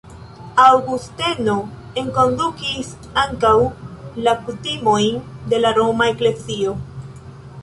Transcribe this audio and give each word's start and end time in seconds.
Aŭgusteno 0.61 1.57
enkondukis 2.03 2.89
ankaŭ 3.27 3.53
la 4.29 4.35
kutimojn 4.49 5.21
de 5.53 5.61
la 5.65 5.75
roma 5.81 6.09
eklezio. 6.15 6.75